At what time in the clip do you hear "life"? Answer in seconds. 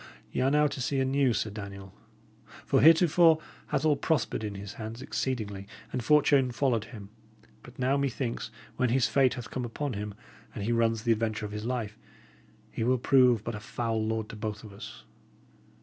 11.65-11.99